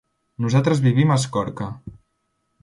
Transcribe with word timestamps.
Nosaltres 0.45 0.81
vivim 0.85 1.11
a 1.11 1.19
Escorca. 1.21 1.69